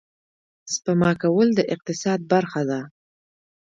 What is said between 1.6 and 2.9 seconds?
اقتصاد برخه ده